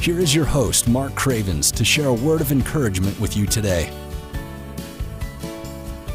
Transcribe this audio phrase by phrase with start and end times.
[0.00, 3.92] here is your host, Mark Cravens, to share a word of encouragement with you today.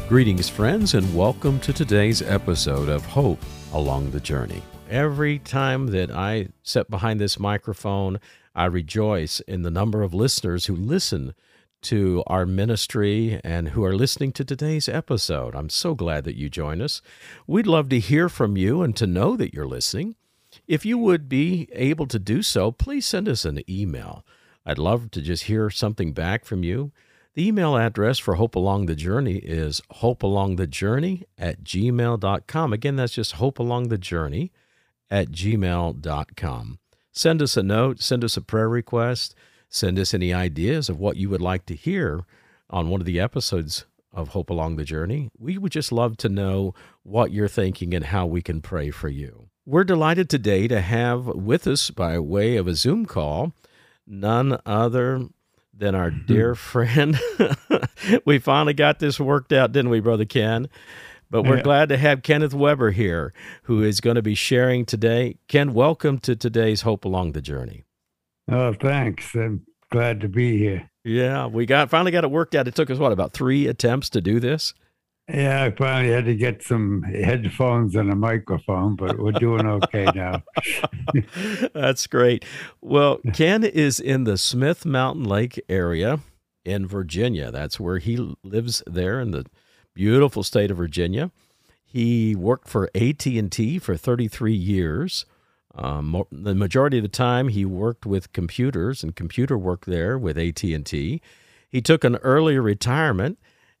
[0.08, 3.38] Greetings, friends, and welcome to today's episode of Hope
[3.72, 4.60] Along the Journey.
[4.90, 8.18] Every time that I sit behind this microphone,
[8.56, 11.32] I rejoice in the number of listeners who listen
[11.82, 15.54] to our ministry and who are listening to today's episode.
[15.54, 17.02] I'm so glad that you join us.
[17.46, 20.16] We'd love to hear from you and to know that you're listening.
[20.66, 24.24] If you would be able to do so, please send us an email.
[24.64, 26.92] I'd love to just hear something back from you.
[27.34, 32.72] The email address for Hope Along the Journey is hopealongthejourney at gmail.com.
[32.72, 34.50] Again, that's just hopealongthejourney
[35.10, 36.78] at gmail.com.
[37.12, 39.34] Send us a note, send us a prayer request.
[39.68, 42.24] Send us any ideas of what you would like to hear
[42.70, 45.30] on one of the episodes of Hope Along the Journey.
[45.38, 49.08] We would just love to know what you're thinking and how we can pray for
[49.08, 49.48] you.
[49.68, 53.52] We're delighted today to have with us, by way of a Zoom call,
[54.06, 55.26] none other
[55.74, 57.18] than our dear friend.
[58.24, 60.68] we finally got this worked out, didn't we, Brother Ken?
[61.28, 61.62] But we're yeah.
[61.64, 65.38] glad to have Kenneth Weber here, who is going to be sharing today.
[65.48, 67.82] Ken, welcome to today's Hope Along the Journey.
[68.48, 69.34] Oh, thanks.
[69.34, 70.88] I'm glad to be here.
[71.02, 72.68] Yeah, we got finally got it worked out.
[72.68, 74.74] It took us what about three attempts to do this?
[75.28, 80.04] Yeah, I finally had to get some headphones and a microphone, but we're doing okay
[80.14, 80.42] now.
[81.74, 82.44] That's great.
[82.80, 86.20] Well, Ken is in the Smith Mountain Lake area
[86.64, 87.50] in Virginia.
[87.50, 89.46] That's where he lives there in the
[89.94, 91.32] beautiful state of Virginia.
[91.84, 95.26] He worked for AT&T for 33 years.
[95.74, 100.38] Um, the majority of the time, he worked with computers and computer work there with
[100.38, 101.20] AT and T.
[101.68, 103.38] He took an early retirement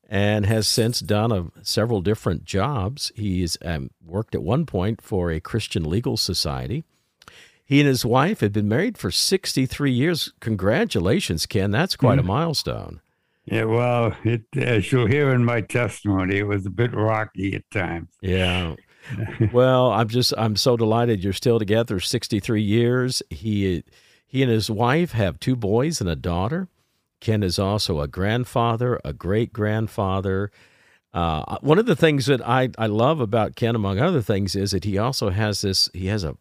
[0.08, 3.12] and has since done a, several different jobs.
[3.14, 6.84] He's um, worked at one point for a Christian legal society.
[7.64, 10.32] He and his wife had been married for 63 years.
[10.40, 11.72] Congratulations, Ken.
[11.72, 12.20] That's quite mm.
[12.20, 13.00] a milestone.
[13.44, 17.68] Yeah, well, it, as you'll hear in my testimony, it was a bit rocky at
[17.70, 18.08] times.
[18.20, 18.74] Yeah,
[19.52, 23.22] well, I'm just I'm so delighted you're still together 63 years.
[23.30, 23.84] He
[24.26, 26.68] he and his wife have two boys and a daughter.
[27.26, 30.52] Ken is also a grandfather, a great grandfather.
[31.12, 34.70] Uh, one of the things that I, I love about Ken, among other things, is
[34.70, 35.90] that he also has this.
[35.92, 36.36] He has a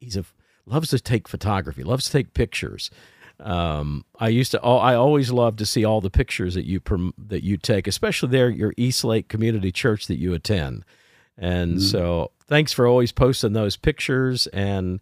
[0.00, 0.24] he's a
[0.64, 2.90] loves to take photography, loves to take pictures.
[3.38, 4.60] Um, I used to.
[4.60, 6.80] I always love to see all the pictures that you
[7.16, 10.84] that you take, especially there your East Lake Community Church that you attend.
[11.38, 11.82] And mm-hmm.
[11.82, 14.48] so thanks for always posting those pictures.
[14.48, 14.98] And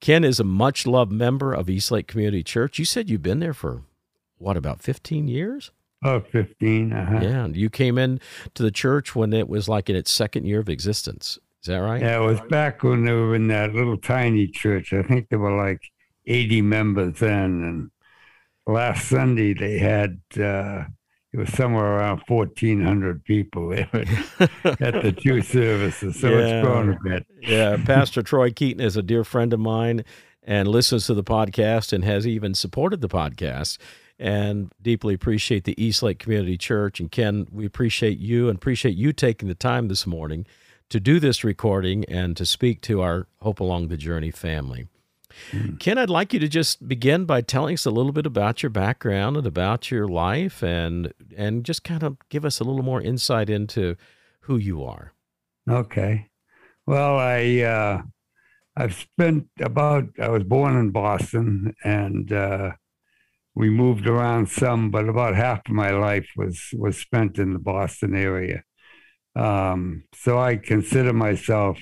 [0.00, 2.78] Ken is a much loved member of East Lake Community Church.
[2.78, 3.82] You said you've been there for
[4.38, 5.70] what, about 15 years?
[6.04, 6.92] Oh, 15.
[6.92, 7.18] Uh-huh.
[7.22, 7.44] Yeah.
[7.44, 8.20] And you came in
[8.54, 11.38] to the church when it was like in its second year of existence.
[11.62, 12.00] Is that right?
[12.00, 14.92] Yeah, it was back when they were in that little tiny church.
[14.92, 15.80] I think there were like
[16.26, 17.62] 80 members then.
[17.62, 17.90] And
[18.66, 20.84] last Sunday they had uh,
[21.32, 26.18] it was somewhere around 1,400 people at the two services.
[26.20, 26.36] So yeah.
[26.38, 27.26] it's grown a bit.
[27.42, 27.76] yeah.
[27.84, 30.04] Pastor Troy Keaton is a dear friend of mine
[30.42, 33.78] and listens to the podcast and has even supported the podcast
[34.18, 37.00] and deeply appreciate the East Lake Community Church.
[37.00, 40.46] And Ken, we appreciate you and appreciate you taking the time this morning
[40.88, 44.88] to do this recording and to speak to our Hope Along the Journey family.
[45.50, 45.78] Mm.
[45.78, 48.70] Ken, I'd like you to just begin by telling us a little bit about your
[48.70, 53.02] background and about your life and and just kind of give us a little more
[53.02, 53.96] insight into
[54.40, 55.12] who you are.
[55.68, 56.28] Okay.
[56.86, 58.02] Well, I uh,
[58.76, 62.72] I've spent about I was born in Boston and uh,
[63.56, 67.58] we moved around some, but about half of my life was was spent in the
[67.58, 68.62] Boston area.
[69.34, 71.78] Um, so I consider myself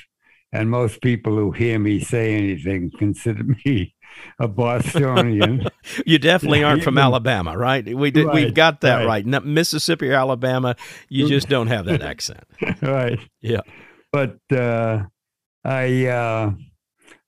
[0.55, 3.95] and most people who hear me say anything consider me
[4.39, 5.67] a Bostonian.
[6.07, 7.85] you definitely aren't from Alabama, right?
[7.85, 9.27] We did, right, we've got that right.
[9.27, 9.45] right.
[9.45, 10.77] Mississippi or Alabama,
[11.09, 12.45] you just don't have that accent.
[12.83, 13.19] right.
[13.41, 13.63] Yeah.
[14.13, 15.03] But uh,
[15.65, 16.53] I uh,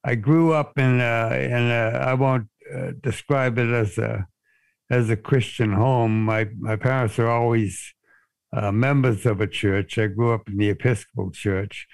[0.05, 4.29] I grew up in a, in a, I won't uh, describe it as a
[4.91, 6.25] as a Christian home.
[6.25, 7.95] My my parents are always
[8.53, 9.99] uh, members of a church.
[9.99, 11.87] I grew up in the Episcopal Church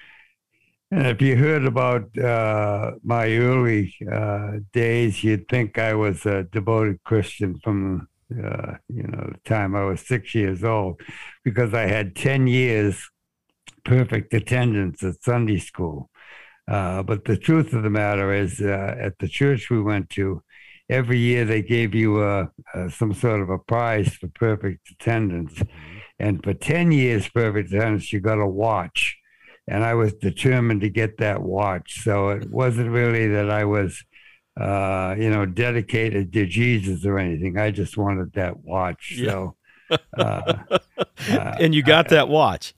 [0.93, 6.43] and if you heard about uh, my early uh, days, you'd think I was a
[6.43, 11.01] devoted Christian from uh, you know, the time I was six years old,
[11.43, 13.09] because I had 10 years
[13.83, 16.11] perfect attendance at Sunday school.
[16.67, 20.43] Uh, but the truth of the matter is, uh, at the church we went to,
[20.89, 25.53] every year they gave you a, a, some sort of a prize for perfect attendance.
[25.53, 25.97] Mm-hmm.
[26.19, 29.17] And for 10 years perfect attendance, you got a watch.
[29.67, 32.03] And I was determined to get that watch.
[32.03, 34.03] So it wasn't really that I was
[34.59, 37.57] uh, you know, dedicated to Jesus or anything.
[37.57, 39.15] I just wanted that watch.
[39.17, 39.31] Yeah.
[39.31, 39.55] So,
[40.17, 40.53] uh,
[41.29, 42.73] uh, and you got I, that watch,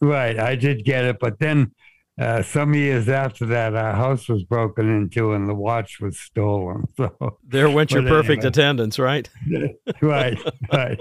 [0.00, 0.38] right?
[0.38, 1.72] I did get it, but then
[2.20, 6.84] uh, some years after that, our house was broken into and the watch was stolen.
[6.96, 8.48] So there went your perfect anyway.
[8.48, 9.28] attendance, right?
[10.00, 10.38] right,
[10.72, 11.00] right.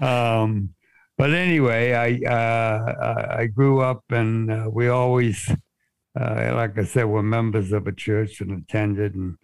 [0.00, 0.70] Um,
[1.18, 5.50] but anyway, I uh, I grew up and uh, we always
[6.18, 9.14] uh, like I said, we're members of a church and attended.
[9.14, 9.36] And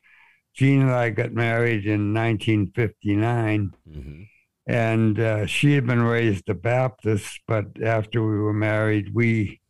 [0.54, 3.72] Jean and I got married in 1959.
[3.88, 4.22] Mm-hmm.
[4.66, 9.60] And uh, she had been raised a Baptist, but after we were married, we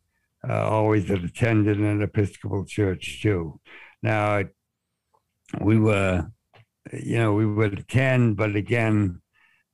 [0.47, 3.59] uh, always had attended an Episcopal church too.
[4.01, 4.43] Now,
[5.59, 6.27] we were,
[6.93, 9.21] you know, we would attend, but again,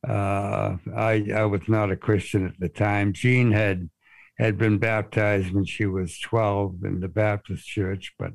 [0.07, 3.13] uh, I I was not a Christian at the time.
[3.13, 3.89] Jean had
[4.38, 8.13] had been baptized when she was 12 in the Baptist church.
[8.19, 8.33] But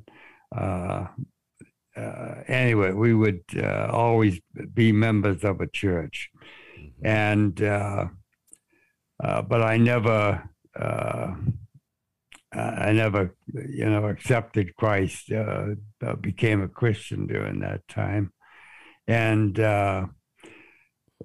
[0.57, 1.07] uh,
[1.97, 4.41] uh, anyway, we would uh, always
[4.73, 6.31] be members of a church.
[6.79, 7.07] Mm-hmm.
[7.07, 8.07] And, uh,
[9.23, 10.49] uh, but I never,
[10.79, 11.35] uh,
[12.53, 15.31] I never, you know, accepted Christ,
[16.21, 18.33] became a Christian during that time.
[19.07, 19.59] And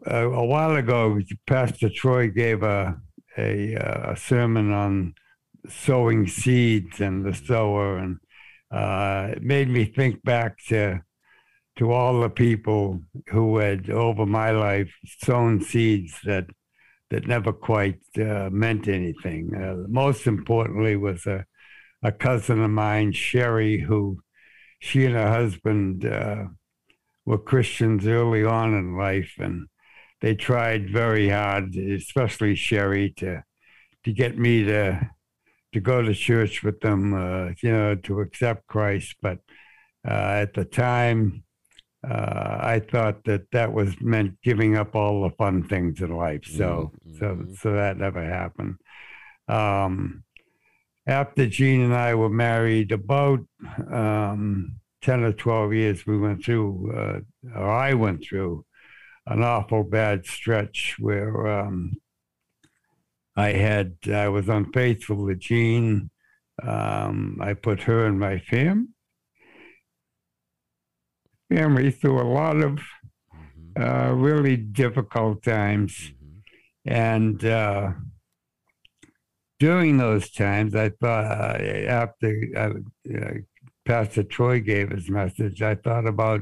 [0.05, 2.99] a while ago, Pastor Troy gave a,
[3.37, 5.13] a, uh, a sermon on
[5.67, 8.17] sowing seeds and the sower, and
[8.71, 11.01] uh, it made me think back to
[11.77, 16.45] to all the people who had over my life sown seeds that
[17.09, 19.53] that never quite uh, meant anything.
[19.55, 21.45] Uh, most importantly was a
[22.03, 24.21] a cousin of mine, Sherry, who
[24.79, 26.45] she and her husband uh,
[27.25, 29.67] were Christians early on in life, and
[30.21, 33.43] they tried very hard, especially Sherry, to
[34.03, 35.09] to get me to
[35.73, 39.15] to go to church with them, uh, you know, to accept Christ.
[39.21, 39.39] But
[40.07, 41.43] uh, at the time,
[42.09, 46.45] uh, I thought that that was meant giving up all the fun things in life.
[46.45, 47.17] So, mm-hmm.
[47.19, 48.75] so, so that never happened.
[49.47, 50.23] Um,
[51.07, 53.39] after Jean and I were married, about
[53.91, 58.65] um, ten or twelve years, we went through, uh, or I went through,
[59.27, 61.93] an awful bad stretch where um,
[63.35, 66.09] I had I was unfaithful to Jean.
[66.63, 68.94] Um, I put her in my fam
[71.49, 73.81] family through a lot of mm-hmm.
[73.81, 76.93] uh, really difficult times, mm-hmm.
[76.93, 77.91] and uh,
[79.59, 83.33] during those times, I thought uh, after uh,
[83.85, 86.41] Pastor Troy gave his message, I thought about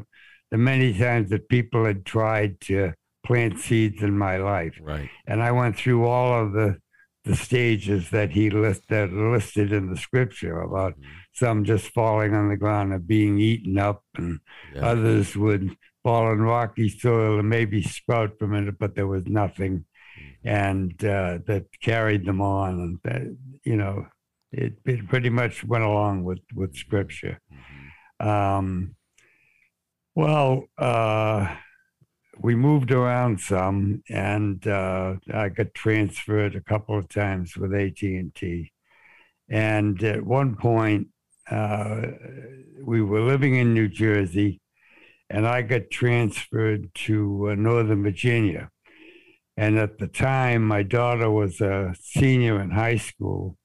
[0.52, 2.94] the many times that people had tried to
[3.26, 4.78] plant seeds in my life.
[4.82, 5.10] Right.
[5.28, 6.78] And I went through all of the
[7.26, 11.10] the stages that he list that listed in the scripture about mm-hmm.
[11.34, 14.40] Some just falling on the ground and being eaten up, and
[14.74, 14.86] yeah.
[14.86, 19.86] others would fall on rocky soil and maybe sprout from it, but there was nothing,
[20.20, 20.48] mm-hmm.
[20.48, 24.06] and uh, that carried them on, and that, you know,
[24.52, 27.40] it, it pretty much went along with with scripture.
[27.52, 28.28] Mm-hmm.
[28.28, 28.96] Um,
[30.16, 31.56] well, uh,
[32.38, 38.02] we moved around some, and uh, I got transferred a couple of times with AT
[38.02, 38.72] and T.
[39.50, 41.08] And at one point,
[41.50, 42.02] uh,
[42.84, 44.62] we were living in New Jersey,
[45.30, 48.70] and I got transferred to uh, Northern Virginia.
[49.56, 53.58] And at the time, my daughter was a senior in high school.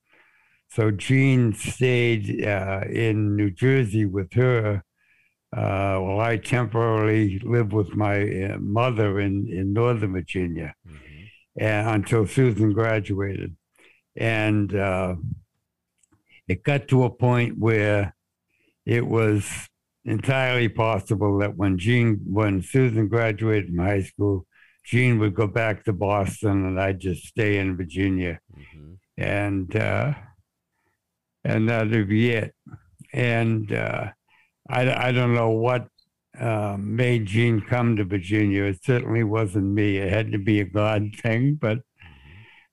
[0.71, 4.83] So Jean stayed uh, in New Jersey with her
[5.57, 11.25] uh, well, I temporarily lived with my uh, mother in, in Northern Virginia mm-hmm.
[11.59, 13.57] and, until Susan graduated.
[14.15, 15.15] And uh,
[16.49, 18.15] it got to a point where
[18.87, 19.69] it was
[20.05, 24.47] entirely possible that when Jean, when Susan graduated from high school,
[24.85, 28.41] Jean would go back to Boston and I'd just stay in Virginia.
[28.57, 28.95] Mm-hmm.
[29.19, 30.15] And, uh,
[31.45, 32.55] and that'd be it.
[33.13, 34.09] And, uh,
[34.71, 35.89] I, I don't know what
[36.39, 38.65] uh, made Jean come to Virginia.
[38.65, 39.97] It certainly wasn't me.
[39.97, 41.79] It had to be a God thing, but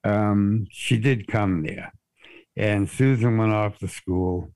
[0.04, 1.92] um, she did come there.
[2.56, 4.52] And Susan went off to school.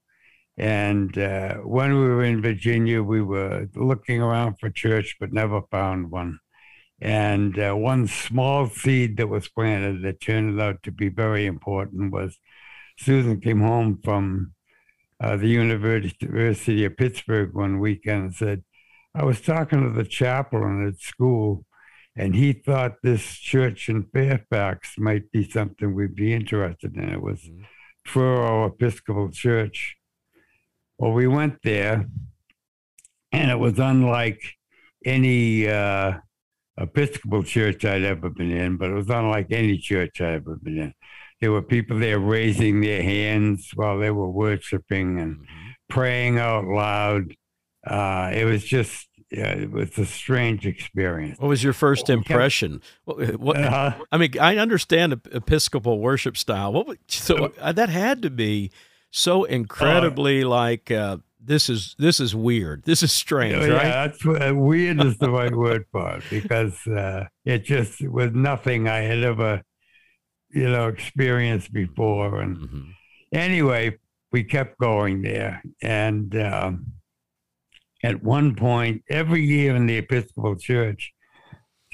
[0.56, 5.62] And uh, when we were in Virginia, we were looking around for church, but never
[5.70, 6.38] found one.
[7.00, 12.12] And uh, one small seed that was planted that turned out to be very important
[12.12, 12.38] was
[12.98, 14.52] Susan came home from
[15.18, 18.64] uh, the University of Pittsburgh one weekend and said,
[19.14, 21.64] I was talking to the chaplain at school,
[22.14, 27.08] and he thought this church in Fairfax might be something we'd be interested in.
[27.08, 27.62] It was mm-hmm.
[28.04, 29.96] Truro Episcopal Church.
[30.98, 32.06] Well, we went there,
[33.32, 34.42] and it was unlike
[35.04, 36.18] any uh,
[36.78, 40.78] Episcopal church I'd ever been in, but it was unlike any church I'd ever been
[40.78, 40.94] in.
[41.40, 45.68] There were people there raising their hands while they were worshiping and mm-hmm.
[45.88, 47.34] praying out loud.
[47.86, 51.38] Uh, it was just yeah, it was a strange experience.
[51.38, 52.82] What was your first impression?
[53.04, 56.72] What, what uh, I mean, I understand Episcopal worship style.
[56.72, 58.72] What so uh, that had to be
[59.10, 62.84] so incredibly uh, like uh, this is this is weird.
[62.84, 63.84] This is strange, yeah, right?
[63.84, 68.88] That's uh, weird is the right word for it because uh, it just was nothing
[68.88, 69.62] I had ever,
[70.50, 72.40] you know, experienced before.
[72.40, 72.90] And mm-hmm.
[73.32, 73.98] anyway,
[74.32, 76.86] we kept going there, and um,
[78.02, 81.12] at one point, every year in the Episcopal Church,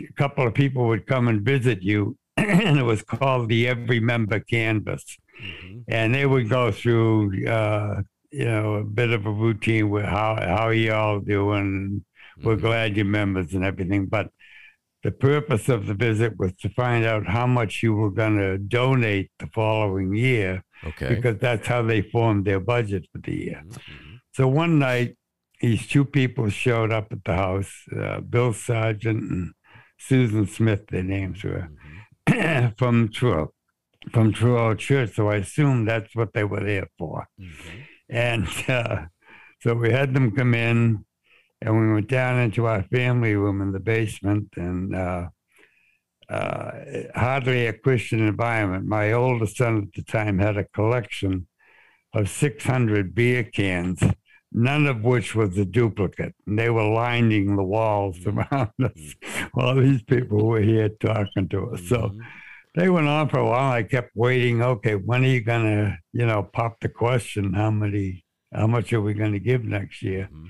[0.00, 4.00] a couple of people would come and visit you, and it was called the Every
[4.00, 5.16] Member Canvas.
[5.42, 5.78] Mm-hmm.
[5.88, 10.36] And they would go through uh, you know, a bit of a routine with how
[10.36, 12.04] how you all doing.
[12.42, 12.66] We're mm-hmm.
[12.66, 14.30] glad you're members and everything, but
[15.02, 18.58] the purpose of the visit was to find out how much you were going to
[18.58, 20.62] donate the following year.
[20.84, 21.14] Okay.
[21.14, 23.62] Because that's how they formed their budget for the year.
[23.66, 24.16] Mm-hmm.
[24.32, 25.16] So one night,
[25.60, 29.52] these two people showed up at the house uh, Bill Sargent and
[29.98, 31.68] Susan Smith, their names were,
[32.28, 32.68] mm-hmm.
[32.78, 33.52] from Truro,
[34.12, 35.14] from Truro Church.
[35.14, 37.26] So I assume that's what they were there for.
[37.40, 37.78] Mm-hmm.
[38.08, 39.06] And uh,
[39.60, 41.04] so we had them come in
[41.60, 45.28] and we went down into our family room in the basement and uh,
[46.28, 46.70] uh,
[47.14, 48.84] hardly a Christian environment.
[48.84, 51.46] My oldest son at the time had a collection
[52.12, 54.02] of 600 beer cans,
[54.56, 56.34] none of which was a duplicate.
[56.46, 58.38] And they were lining the walls mm-hmm.
[58.52, 59.14] around us
[59.52, 61.88] while these people were here talking to us.
[61.88, 62.20] So mm-hmm
[62.76, 63.72] they went on for a while.
[63.72, 64.62] I kept waiting.
[64.62, 67.54] Okay, when are you gonna, you know, pop the question?
[67.54, 68.24] How many?
[68.52, 70.28] How much are we going to give next year?
[70.32, 70.46] Mm-hmm.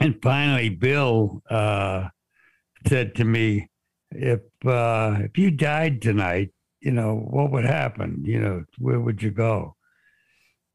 [0.00, 2.08] And finally, Bill uh,
[2.86, 3.68] said to me,
[4.10, 8.22] "If uh, if you died tonight, you know, what would happen?
[8.24, 9.76] You know, where would you go?"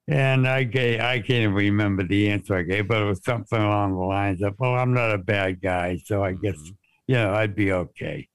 [0.08, 3.94] And I gave, I can't remember the answer I gave, but it was something along
[3.94, 6.72] the lines of, "Well, I'm not a bad guy, so I guess, mm-hmm.
[7.08, 8.28] you know, I'd be okay."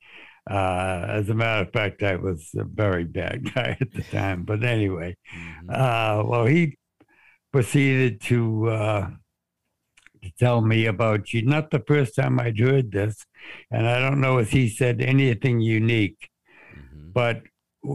[0.49, 4.45] Uh, as a matter of fact, I was a very bad guy at the time.
[4.45, 5.69] But anyway, mm-hmm.
[5.71, 6.79] uh, well, he
[7.53, 9.11] proceeded to, uh,
[10.23, 11.43] to tell me about you.
[11.43, 13.27] Not the first time I'd heard this,
[13.71, 16.31] and I don't know if he said anything unique,
[16.75, 17.11] mm-hmm.
[17.13, 17.43] but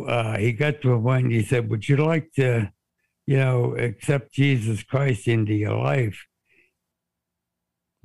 [0.08, 1.32] uh, he got to a point.
[1.32, 2.72] He said, "Would you like to,
[3.26, 6.26] you know, accept Jesus Christ into your life?"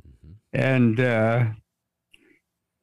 [0.01, 0.33] Mm-hmm.
[0.53, 1.45] And uh,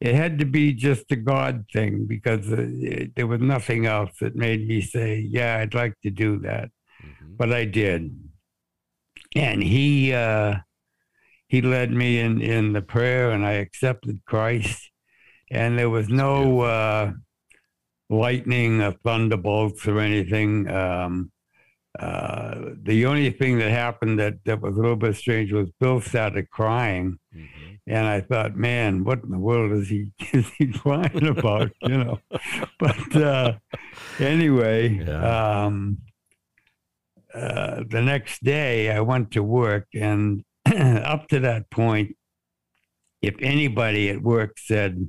[0.01, 4.11] it had to be just a God thing because uh, it, there was nothing else
[4.21, 6.69] that made me say, "Yeah, I'd like to do that,"
[7.03, 7.35] mm-hmm.
[7.37, 8.15] but I did.
[9.35, 10.55] And he uh,
[11.47, 14.91] he led me in in the prayer, and I accepted Christ.
[15.51, 17.11] And there was no uh,
[18.09, 20.69] lightning or thunderbolts or anything.
[20.69, 21.31] Um,
[21.99, 26.01] uh, the only thing that happened that, that was a little bit strange was Bill
[26.01, 27.19] started crying.
[27.35, 31.71] Mm-hmm and I thought, man, what in the world is he is he crying about?
[31.81, 32.19] you know.
[32.79, 33.53] But uh,
[34.19, 35.65] anyway, yeah.
[35.65, 35.99] um,
[37.33, 40.43] uh, the next day I went to work, and
[40.75, 42.15] up to that point,
[43.21, 45.07] if anybody at work said,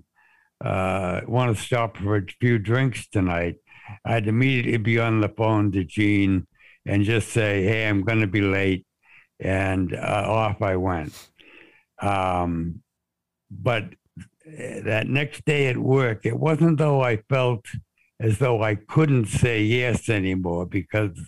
[0.62, 3.56] uh, "Want to stop for a few drinks tonight,"
[4.04, 6.46] I'd immediately be on the phone to Jean
[6.86, 8.86] and just say, "Hey, I'm going to be late,"
[9.40, 11.12] and uh, off I went.
[12.00, 12.82] Um,
[13.50, 13.84] but
[14.46, 17.64] eh, that next day at work, it wasn't though I felt
[18.20, 21.18] as though I couldn't say yes anymore because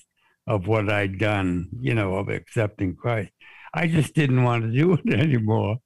[0.47, 3.31] of what I'd done, you know, of accepting Christ.
[3.75, 5.77] I just didn't want to do it anymore.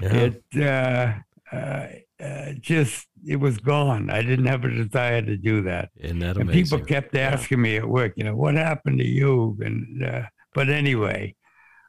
[0.00, 0.30] Yeah.
[0.52, 1.86] It uh, uh,
[2.22, 4.10] uh, just it was gone.
[4.10, 5.90] I didn't have a desire to do that.
[5.96, 6.64] Isn't that and amazing?
[6.64, 7.62] people kept asking yeah.
[7.62, 9.58] me at work, you know, what happened to you?
[9.60, 10.22] And uh,
[10.54, 11.34] but anyway,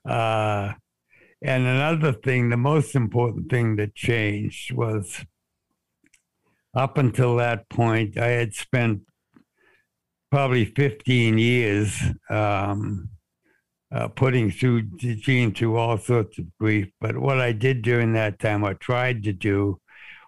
[0.08, 0.74] uh,
[1.42, 5.24] and another thing, the most important thing that changed was
[6.74, 9.02] up until that point, I had spent
[10.32, 13.10] probably 15 years um,
[13.94, 16.92] uh, putting through the Jean through all sorts of grief.
[17.00, 19.80] But what I did during that time, or tried to do,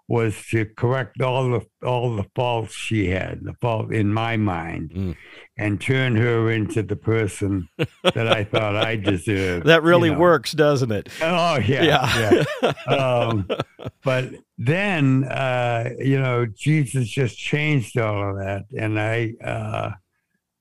[0.10, 4.92] was to correct all the all the faults she had, the fault in my mind,
[4.92, 5.16] Mm.
[5.58, 7.68] and turn her into the person
[8.04, 9.66] that I thought I deserved.
[9.66, 10.22] That really you know.
[10.22, 11.10] works, doesn't it?
[11.22, 12.74] Oh yeah, yeah.
[12.96, 13.50] um,
[14.04, 19.92] but then, uh, you know, Jesus just changed all of that, and I, uh,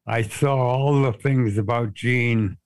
[0.07, 2.59] I saw all the things about Jean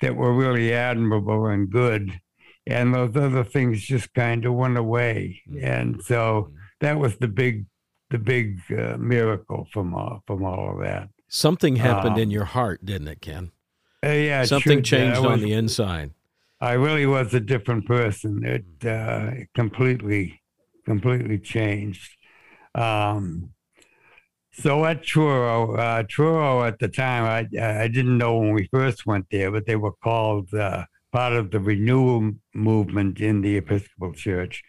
[0.00, 2.20] that were really admirable and good,
[2.66, 6.50] and those other things just kind of went away, and so
[6.80, 7.66] that was the big,
[8.10, 11.08] the big uh, miracle from all, from all of that.
[11.28, 13.52] Something happened in Um, your heart, didn't it, Ken?
[14.04, 16.10] Uh, yeah, Something changed on the inside.
[16.60, 18.44] I really was a different person.
[18.44, 20.40] It uh, completely,
[20.84, 22.16] completely changed.
[22.74, 23.50] Um,
[24.52, 29.06] so at Truro, uh, Truro at the time, I I didn't know when we first
[29.06, 34.12] went there, but they were called uh, part of the renewal movement in the Episcopal
[34.14, 34.62] Church,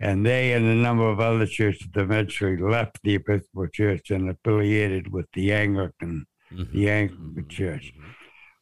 [0.00, 5.12] and they and a number of other churches eventually left the Episcopal Church and affiliated
[5.12, 6.72] with the Anglican, Mhm.
[6.72, 7.48] the Anglican Mhm.
[7.50, 7.92] Church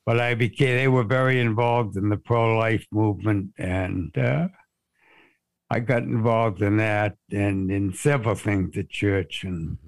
[0.06, 4.46] but I became they were very involved in the pro life movement and uh,
[5.68, 9.78] I got involved in that and in several things at church and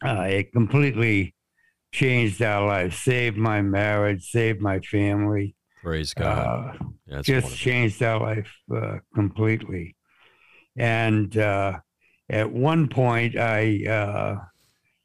[0.00, 1.34] uh, it completely
[1.92, 6.76] changed our lives, saved my marriage, saved my family, Praise God.
[6.80, 9.96] uh, That's just changed our life uh, completely.
[10.76, 11.78] And uh,
[12.28, 14.36] at one point, I uh,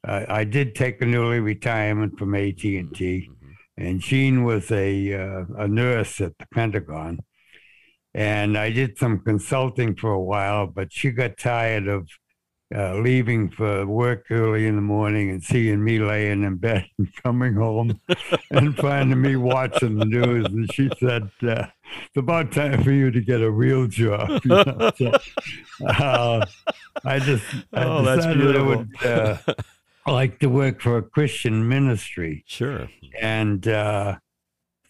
[0.06, 3.54] I did take an early retirement from AT and T Mhm.
[3.78, 7.20] and Jean was a uh, a nurse at the Pentagon,
[8.12, 10.66] and I did some consulting for a while.
[10.66, 12.08] But she got tired of
[12.74, 17.08] uh, leaving for work early in the morning and seeing me laying in bed and
[17.22, 18.00] coming home
[18.50, 20.46] and finding me watching the news.
[20.46, 21.66] And she said, uh,
[22.06, 25.12] "It's about time for you to get a real job." you know, so,
[25.86, 26.44] uh,
[27.04, 29.36] I just I Oh, that's decided I would uh,
[30.06, 32.88] like to work for a Christian ministry Sure.
[33.20, 34.16] and uh,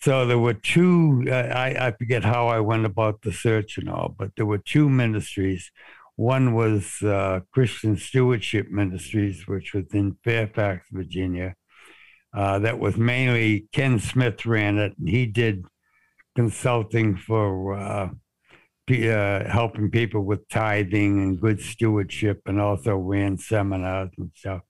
[0.01, 1.25] so there were two.
[1.29, 4.59] Uh, I I forget how I went about the search and all, but there were
[4.59, 5.71] two ministries.
[6.17, 11.55] One was uh, Christian Stewardship Ministries, which was in Fairfax, Virginia.
[12.33, 15.65] Uh, that was mainly Ken Smith ran it, and he did
[16.35, 18.11] consulting for uh,
[18.87, 24.63] pe- uh, helping people with tithing and good stewardship, and also ran seminars and stuff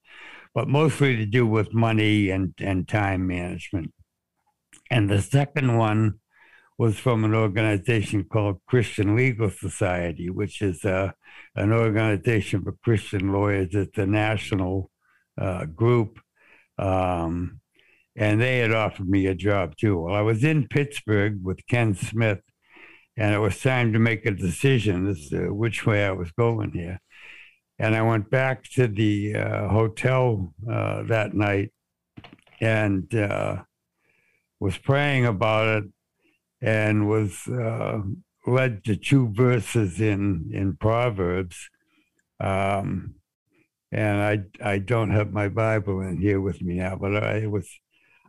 [0.55, 3.93] but mostly to do with money and, and time management.
[4.89, 6.21] And the second one
[6.77, 11.11] was from an organization called Christian Legal Society, which is uh,
[11.55, 13.73] an organization for Christian lawyers.
[13.73, 14.91] It's a national
[15.39, 16.19] uh, group.
[16.77, 17.61] Um,
[18.17, 19.99] and they had offered me a job too.
[19.99, 22.41] Well, I was in Pittsburgh with Ken Smith,
[23.17, 26.71] and it was time to make a decision as to which way I was going
[26.71, 26.99] here.
[27.77, 31.71] And I went back to the uh, hotel uh, that night
[32.61, 33.63] and uh,
[34.61, 35.83] was praying about it
[36.65, 38.01] and was uh,
[38.47, 41.69] led to two verses in, in Proverbs.
[42.39, 43.13] Um,
[43.91, 47.69] and I, I don't have my Bible in here with me now, but I was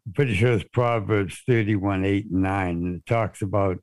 [0.04, 2.68] I'm pretty sure it's Proverbs 31, 8, and 9.
[2.68, 3.78] And it talks about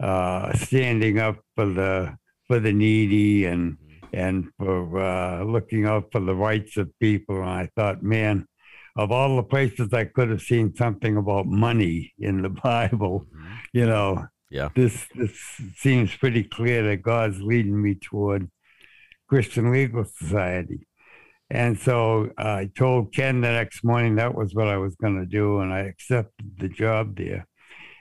[0.00, 2.16] uh, standing up for the
[2.48, 3.76] for the needy and
[4.12, 7.42] and for uh, looking out for the rights of people.
[7.42, 8.46] And I thought, man,
[8.96, 13.56] of all the places I could have seen something about money in the Bible, Mhm.
[13.72, 14.68] you know, Yeah.
[14.74, 15.34] this this
[15.76, 18.50] seems pretty clear that God's leading me toward
[19.28, 20.86] Christian Legal Society.
[21.50, 25.26] And so I told Ken the next morning that was what I was going to
[25.26, 27.46] do, and I accepted the job there.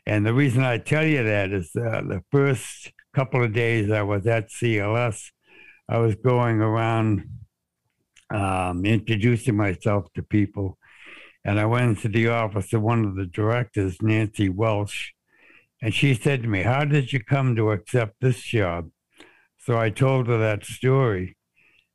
[0.06, 4.02] And the reason I tell you that is uh, the first couple of days I
[4.02, 5.32] was at CLS,
[5.90, 7.24] I was going around
[8.30, 10.78] um, introducing myself to people.
[11.46, 15.12] And I went into the office of one of the directors, Nancy Welsh,
[15.82, 18.90] and she said to me, How did you come to accept this job?
[19.58, 21.36] So I told her that story.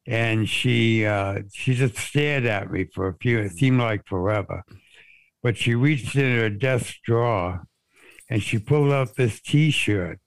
[0.06, 4.62] And she uh, she just stared at me for a few, it seemed like forever.
[5.42, 7.64] But she reached in her desk drawer
[8.30, 10.18] and she pulled out this t shirt.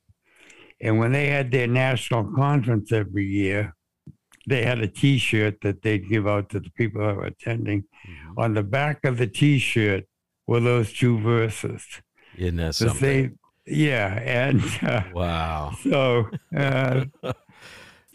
[0.79, 3.75] And when they had their national conference every year,
[4.47, 7.83] they had a t shirt that they'd give out to the people that were attending.
[8.07, 8.20] Mhm.
[8.37, 10.05] On the back of the t shirt
[10.47, 11.83] were those two verses.
[12.37, 12.99] Isn't that The something?
[12.99, 14.19] same, yeah.
[14.23, 15.73] And uh, Wow.
[15.83, 17.05] so uh,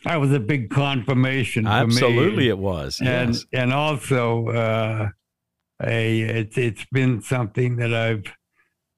[0.04, 1.76] that was a big confirmation for me.
[1.76, 3.00] Absolutely, it was.
[3.00, 3.44] and yes.
[3.52, 5.08] and also uh,
[5.82, 8.24] a it's it's been something that I've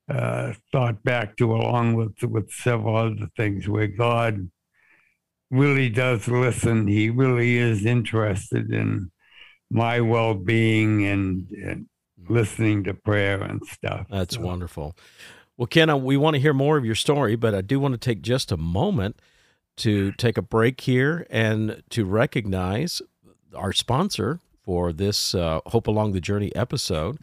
[0.08, 4.50] uh, thought back to along with with several other things where God
[5.50, 6.86] really does listen.
[6.86, 9.10] He really is interested in
[9.70, 11.86] my well being and, and,
[12.28, 14.06] listening to prayer and stuff.
[14.10, 14.42] That's so.
[14.42, 14.94] wonderful.
[15.56, 17.98] Well, Ken, we want to hear more of your story, but I do want to
[17.98, 19.18] take just a moment
[19.78, 23.00] to take a break here and to recognize
[23.54, 27.18] our sponsor for this uh, Hope Along the Journey episode.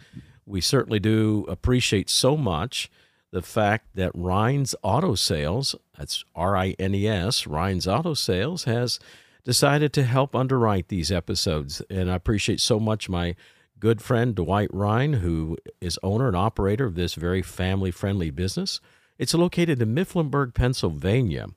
[0.46, 2.90] We certainly do appreciate so much
[3.32, 8.64] the fact that Rines Auto Sales, that's R I N E S, Rines Auto Sales,
[8.64, 9.00] has
[9.46, 11.82] decided to help underwrite these episodes.
[11.90, 13.36] And I appreciate so much my
[13.80, 18.82] good friend Dwight Ryan, who is owner and operator of this very family friendly business.
[19.18, 21.48] It's located in Mifflinburg, Pennsylvania.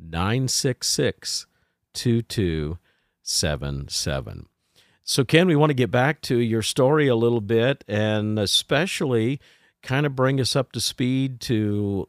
[0.00, 1.46] 966
[1.92, 4.46] 2277.
[5.06, 9.38] So, Ken, we want to get back to your story a little bit and especially
[9.82, 12.08] kind of bring us up to speed to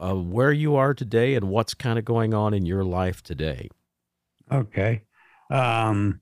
[0.00, 3.68] uh, where you are today and what's kind of going on in your life today.
[4.50, 5.02] Okay.
[5.50, 6.20] Um,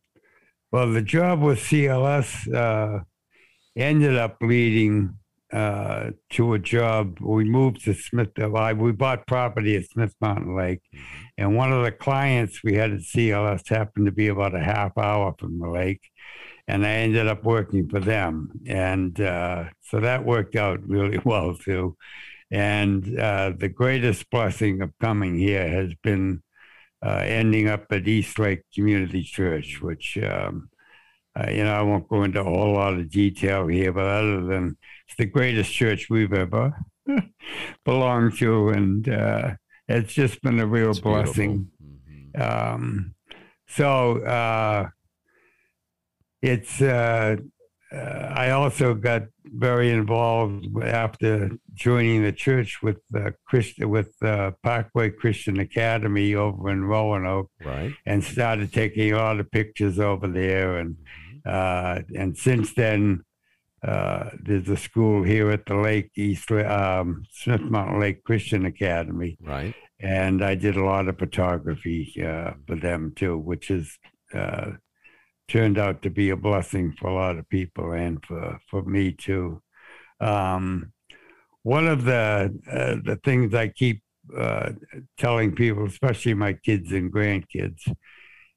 [0.73, 3.05] well, the job with CLS uh,
[3.77, 5.15] ended up leading
[5.53, 7.19] uh, to a job.
[7.21, 8.39] We moved to Smith.
[8.39, 11.25] Uh, we bought property at Smith Mountain Lake, mm-hmm.
[11.39, 14.99] and one of the clients we had at CLS happened to be about a half
[14.99, 16.03] hour from the lake,
[16.67, 21.55] and I ended up working for them, and uh, so that worked out really well
[21.55, 21.97] too.
[22.51, 26.43] And uh, the greatest blessing of coming here has been
[27.05, 30.19] uh, ending up at East Lake Community Church, which.
[30.19, 30.71] Um,
[31.39, 34.41] uh, you know, I won't go into a whole lot of detail here, but other
[34.45, 36.75] than it's the greatest church we've ever
[37.85, 39.55] belonged to, and uh,
[39.87, 41.71] it's just been a real it's blessing.
[41.81, 42.43] Mm-hmm.
[42.43, 43.15] Um,
[43.69, 44.89] so uh,
[46.43, 46.83] it's.
[47.93, 54.15] Uh, uh, I also got very involved after joining the church with uh, Christ- with
[54.23, 57.93] uh, Parkway Christian Academy over in Roanoke, right.
[58.05, 60.79] and started taking a lot of pictures over there.
[60.79, 60.97] And
[61.47, 62.17] mm-hmm.
[62.17, 63.25] and since then,
[63.83, 69.39] uh, there's a school here at the lake, East um, Smith Mountain Lake Christian Academy.
[69.41, 69.75] Right.
[70.01, 73.99] And I did a lot of photography uh, for them too, which is
[74.35, 74.73] uh,
[75.49, 79.13] turned out to be a blessing for a lot of people and for, for me
[79.13, 79.63] too.
[80.21, 80.93] Um,
[81.63, 84.03] one of the uh, the things I keep
[84.37, 84.71] uh,
[85.19, 87.93] telling people, especially my kids and grandkids,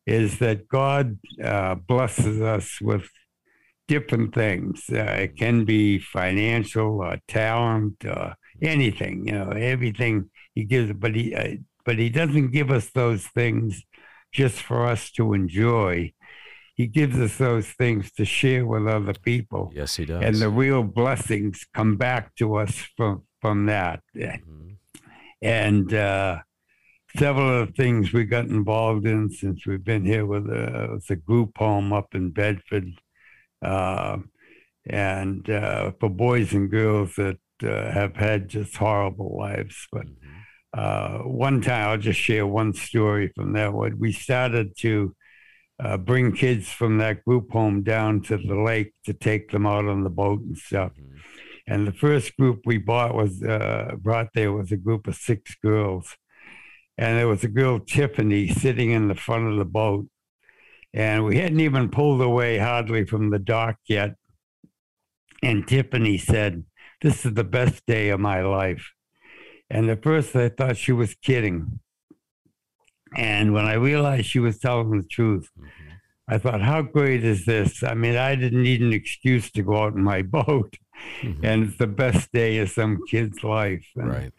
[0.06, 3.10] is that God uh, blesses us with
[3.88, 4.86] different things.
[4.89, 9.27] Uh, it can be financial, uh, talent, uh, anything.
[9.27, 10.93] You know, everything He gives.
[10.93, 13.84] But He, uh, but He doesn't give us those things
[14.32, 16.13] just for us to enjoy.
[16.75, 19.71] He gives us those things to share with other people.
[19.75, 20.23] Yes, He does.
[20.23, 24.01] And the real blessings come back to us from from that.
[24.15, 24.69] Mm-hmm.
[25.41, 26.39] And uh,
[27.17, 31.15] several of the things we got involved in since we've been here with a, a
[31.15, 32.91] group home up in Bedford
[33.62, 34.17] uh,
[34.88, 39.88] and uh, for boys and girls that uh, have had just horrible lives.
[39.91, 40.39] But mm-hmm.
[40.73, 43.99] uh, one time, I'll just share one story from that one.
[43.99, 45.15] We started to
[45.83, 49.85] uh, bring kids from that group home down to the lake to take them out
[49.85, 50.91] on the boat and stuff.
[50.93, 51.17] Mm-hmm.
[51.67, 55.55] And the first group we bought was uh, brought there was a group of six
[55.63, 56.17] girls,
[56.97, 60.07] and there was a girl Tiffany sitting in the front of the boat,
[60.93, 64.15] and we hadn't even pulled away hardly from the dock yet.
[65.41, 66.65] And Tiffany said,
[67.01, 68.91] This is the best day of my life.
[69.69, 71.79] And at first I thought she was kidding.
[73.15, 75.67] And when I realized she was telling the truth, mm-hmm.
[76.28, 77.84] I thought, how great is this?
[77.84, 80.78] I mean, I didn't need an excuse to go out in my boat.
[81.21, 81.45] Mm-hmm.
[81.45, 83.86] And it's the best day of some kid's life.
[83.95, 84.34] And, right.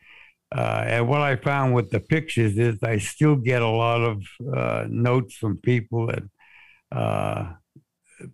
[0.54, 4.22] Uh, and what I found with the pictures is I still get a lot of
[4.54, 6.22] uh, notes from people that
[6.94, 7.52] uh,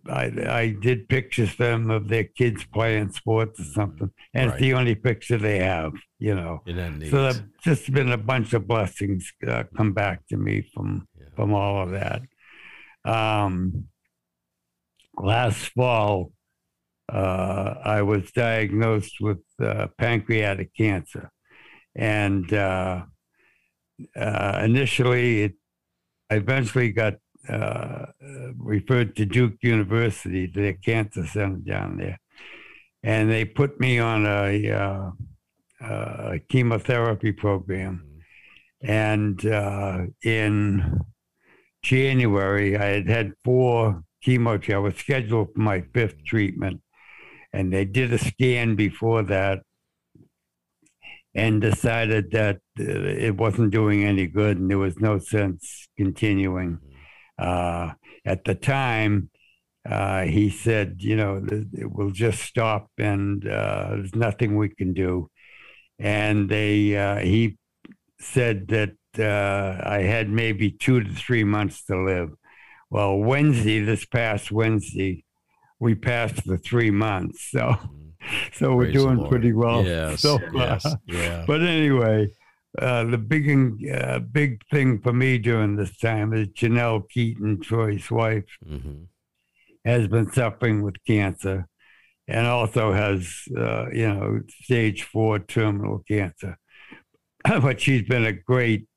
[0.09, 4.53] I, I did pictures them of their kids playing sports or something, and right.
[4.53, 6.61] it's the only picture they have, you know.
[7.09, 11.27] So there's just been a bunch of blessings uh, come back to me from yeah.
[11.35, 12.21] from all of that.
[13.05, 13.85] Um,
[15.17, 16.31] last fall,
[17.11, 21.31] uh, I was diagnosed with uh, pancreatic cancer,
[21.95, 23.03] and uh,
[24.15, 25.53] uh, initially, it,
[26.29, 27.15] I eventually got
[27.49, 28.05] uh,
[28.57, 32.19] referred to Duke University, their cancer center down there,
[33.03, 35.11] and they put me on a, uh,
[35.81, 38.05] a chemotherapy program.
[38.81, 41.01] And uh, in
[41.83, 44.73] January, I had had four chemo.
[44.73, 46.81] I was scheduled for my fifth treatment,
[47.51, 49.59] and they did a scan before that
[51.35, 56.79] and decided that uh, it wasn't doing any good and there was no sense continuing.
[57.39, 57.93] Uh,
[58.25, 59.29] at the time,
[59.89, 61.41] uh, he said, you know,
[61.73, 65.29] we'll just stop and uh, there's nothing we can do.
[65.97, 67.57] And they, uh, he
[68.19, 72.31] said that uh, I had maybe two to three months to live.
[72.89, 75.23] Well, Wednesday, this past Wednesday,
[75.79, 77.49] we passed the three months.
[77.51, 78.29] So, mm-hmm.
[78.53, 79.83] so we're doing pretty well.
[79.85, 81.45] Yes, so yes, yeah.
[81.47, 82.27] But anyway,
[82.79, 83.49] uh, the big
[83.93, 89.03] uh, big thing for me during this time is Janelle Keaton, Troy's wife, mm-hmm.
[89.85, 91.67] has been suffering with cancer,
[92.27, 96.57] and also has uh, you know stage four terminal cancer.
[97.43, 98.87] but she's been a great.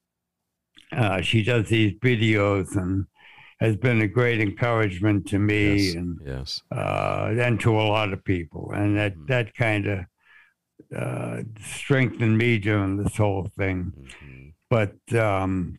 [0.92, 3.06] Uh, she does these videos and
[3.60, 6.62] has been a great encouragement to me yes, and yes.
[6.70, 9.26] Uh, and to a lot of people, and that mm-hmm.
[9.26, 10.00] that kind of
[10.96, 13.92] uh, strengthened me during this whole thing.
[13.96, 14.48] Mm-hmm.
[14.70, 15.78] But um,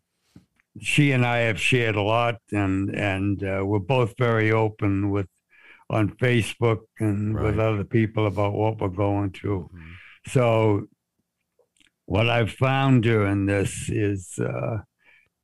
[0.80, 5.28] she and I have shared a lot, and and uh, we're both very open with
[5.90, 7.46] on Facebook and right.
[7.46, 9.70] with other people about what we're going through.
[9.74, 9.92] Mm-hmm.
[10.28, 10.88] So,
[12.06, 14.78] what I've found during this is, uh,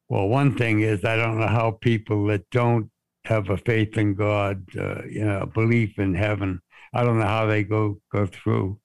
[0.08, 2.90] well, one thing is I don't know how people that don't
[3.26, 6.62] have a faith in God, uh, you know, a belief in heaven,
[6.94, 8.80] I don't know how they go go through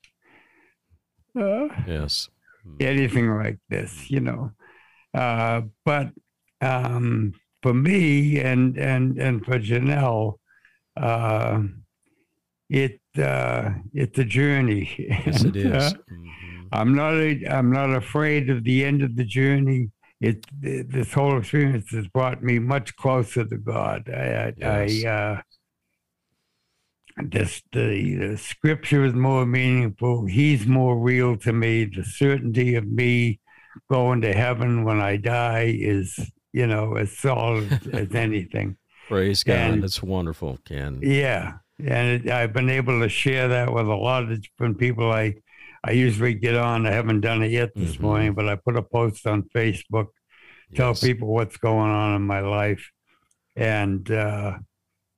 [1.38, 2.28] uh, yes.
[2.80, 4.52] Anything like this, you know.
[5.12, 6.10] Uh, but
[6.60, 10.38] um, for me and and and for Janelle,
[10.96, 11.62] uh,
[12.68, 14.90] it uh, it's a journey.
[14.98, 15.92] Yes, and, it is.
[15.92, 16.54] Mm-hmm.
[16.72, 19.90] I'm not a, I'm not afraid of the end of the journey.
[20.20, 24.08] It, it, this whole experience has brought me much closer to God.
[24.08, 25.04] I, yes.
[25.04, 25.40] I uh,
[27.16, 30.26] this, the, the scripture is more meaningful.
[30.26, 31.84] He's more real to me.
[31.84, 33.40] The certainty of me
[33.90, 36.18] going to heaven when I die is,
[36.52, 38.76] you know, as solid as anything.
[39.08, 39.56] Praise God.
[39.56, 41.00] And, That's wonderful, Ken.
[41.02, 41.54] Yeah.
[41.78, 45.12] And it, I've been able to share that with a lot of different people.
[45.12, 45.34] I,
[45.84, 46.86] I usually get on.
[46.86, 48.02] I haven't done it yet this mm-hmm.
[48.02, 50.08] morning, but I put a post on Facebook,
[50.74, 52.90] tell people what's going on in my life.
[53.54, 54.58] And, uh,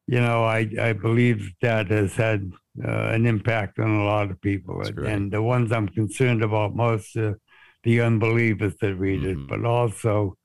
[0.06, 2.52] you know, I, I believe that has had
[2.84, 4.82] uh, an impact on a lot of people.
[4.82, 7.38] And the ones I'm concerned about most are
[7.82, 9.42] the unbelievers that read mm-hmm.
[9.42, 10.36] it, but also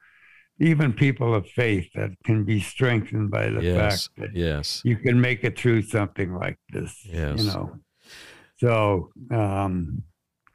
[0.60, 4.08] even people of faith that can be strengthened by the yes.
[4.08, 4.82] fact that yes.
[4.86, 7.00] you can make it through something like this.
[7.04, 7.40] Yes.
[7.40, 7.80] You know.
[8.58, 10.04] So um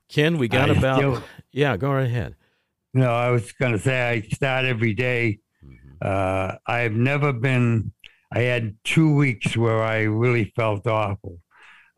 [0.09, 2.37] Ken, we got I about still, yeah, go right ahead.
[2.95, 5.41] no, I was gonna say I start every day.
[5.65, 5.97] Mm-hmm.
[6.01, 7.93] Uh I've never been
[8.33, 11.39] I had two weeks where I really felt awful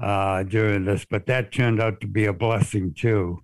[0.02, 3.38] uh, during this, but that turned out to be a blessing too,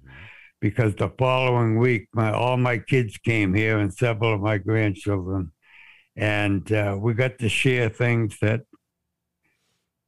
[0.61, 5.53] because the following week, my all my kids came here and several of my grandchildren,
[6.17, 8.61] and uh, we got to share things that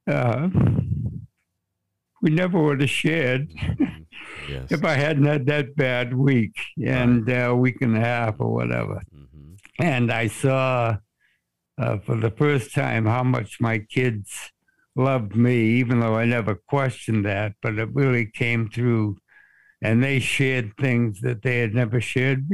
[0.07, 0.49] uh,
[2.23, 3.51] we never would have shared
[4.49, 4.71] yes.
[4.71, 8.53] if I hadn't had that bad week and a uh, week and a half or
[8.53, 9.03] whatever.
[9.15, 9.55] Mm-hmm.
[9.79, 10.97] And I saw
[11.79, 14.53] uh, for the first time how much my kids
[14.95, 19.19] loved me, even though I never questioned that, but it really came through.
[19.83, 22.49] And they shared things that they had never shared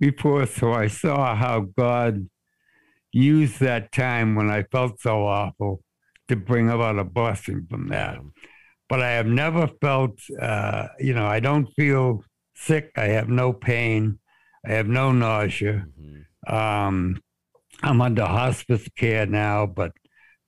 [0.00, 0.46] before.
[0.46, 2.28] So I saw how God
[3.12, 5.82] used that time when I felt so awful
[6.28, 8.18] to bring about a blessing from that.
[8.88, 12.90] But I have never felt, uh, you know, I don't feel sick.
[12.96, 14.18] I have no pain.
[14.64, 15.86] I have no nausea.
[16.00, 16.54] Mm-hmm.
[16.54, 17.20] Um,
[17.82, 19.92] I'm under hospice care now, but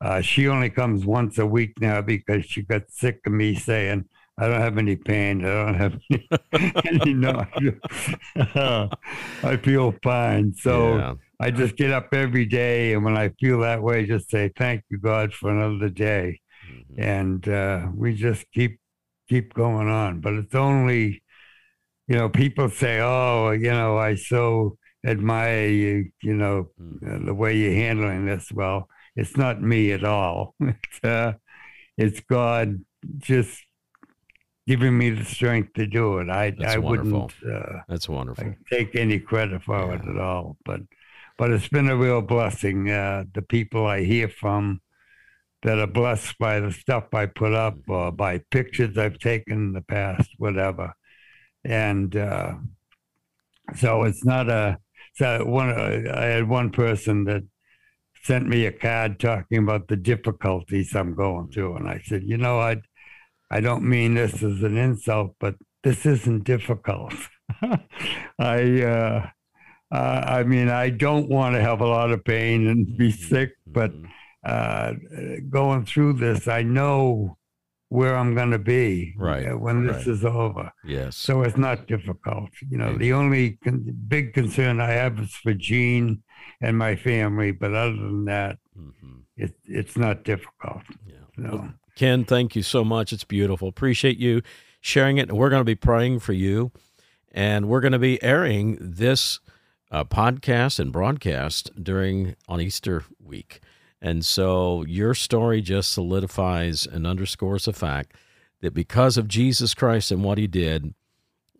[0.01, 4.05] uh, she only comes once a week now because she got sick of me saying,
[4.38, 5.45] I don't have any pain.
[5.45, 5.99] I don't have
[6.53, 7.73] any, any nausea.
[9.43, 10.55] I feel fine.
[10.55, 11.14] So yeah.
[11.41, 12.93] I just get up every day.
[12.93, 16.41] And when I feel that way, just say, thank you, God, for another day.
[16.71, 17.03] Mm-hmm.
[17.03, 18.79] And uh, we just keep,
[19.29, 20.21] keep going on.
[20.21, 21.23] But it's only,
[22.07, 27.27] you know, people say, oh, you know, I so admire you, you know, mm.
[27.27, 28.51] the way you're handling this.
[28.53, 30.55] Well, it's not me at all.
[30.61, 31.33] It's, uh,
[31.97, 32.85] it's God
[33.19, 33.61] just
[34.69, 36.29] giving me the strength to do it.
[36.29, 37.31] I That's I wonderful.
[37.43, 38.55] wouldn't uh, That's wonderful.
[38.71, 40.57] take any credit for it at all.
[40.65, 40.83] But
[41.39, 42.91] but it's been a real blessing.
[42.91, 44.81] Uh, the people I hear from
[45.63, 49.73] that are blessed by the stuff I put up or by pictures I've taken in
[49.73, 50.93] the past, whatever.
[51.65, 52.55] And uh,
[53.77, 54.79] so it's not a.
[55.14, 57.42] So one, I had one person that
[58.23, 62.37] sent me a card talking about the difficulties I'm going through, and I said, you
[62.37, 62.77] know, I,
[63.51, 67.14] I don't mean this as an insult, but this isn't difficult.
[68.38, 69.27] I, uh,
[69.90, 73.53] uh, I mean, I don't want to have a lot of pain and be sick,
[73.66, 74.09] but Mhm.
[74.44, 74.92] uh,
[75.51, 77.37] going through this, I know
[77.90, 80.07] where I'm going to be Right, when this right.
[80.09, 80.70] is over.
[80.85, 81.16] yes.
[81.16, 82.51] So it's not difficult.
[82.68, 82.98] You know, Okay.
[82.98, 86.22] the only con- big concern I have is for Jean
[86.61, 89.22] and my family, but other than that, Mhm.
[89.37, 90.83] it, it's not difficult.
[91.07, 91.14] Yeah.
[91.37, 91.51] No.
[91.51, 93.12] Well, Ken, thank you so much.
[93.12, 93.68] It's beautiful.
[93.68, 94.42] Appreciate you
[94.81, 95.29] sharing it.
[95.31, 96.70] and We're going to be praying for you,
[97.33, 99.40] and we're going to be airing this
[99.90, 103.61] uh, podcast and broadcast during on Easter week.
[104.01, 108.15] And so your story just solidifies and underscores the fact
[108.61, 110.95] that because of Jesus Christ and what he did,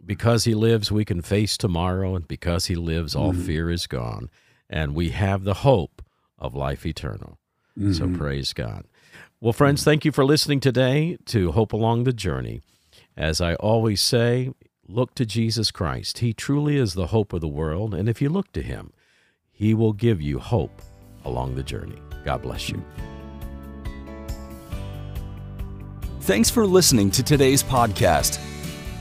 [0.05, 3.45] because he lives, we can face tomorrow, and because he lives, all Mhm.
[3.45, 4.31] fear is gone,
[4.71, 6.03] and we have the hope
[6.39, 7.39] of life eternal.
[7.77, 8.17] So Mhm.
[8.17, 8.85] praise God.
[9.41, 12.61] Well, friends, thank you for listening today to Hope Along the Journey.
[13.17, 14.51] As I always say,
[14.89, 16.19] look to Jesus Christ.
[16.19, 18.93] He truly is the hope of the world, and if you look to him,
[19.53, 20.83] he will give you hope
[21.25, 22.01] along the journey.
[22.25, 22.83] God bless you.
[26.21, 28.39] Thanks for listening to today's podcast.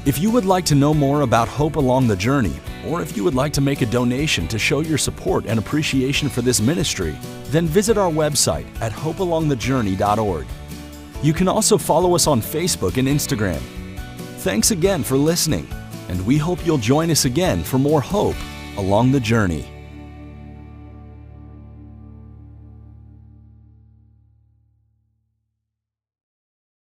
[0.06, 2.56] If you would like to know more about Hope Along the Journey,
[2.88, 6.30] or if you would like to make a donation to show your support and appreciation
[6.30, 10.48] for this ministry, then visit our website at hopealongthejourney.org.
[11.22, 13.60] You can also follow us on Facebook and Instagram.
[14.38, 15.68] Thanks again for listening,
[16.08, 18.38] and we hope you'll join us again for more hope
[18.78, 19.77] along the journey.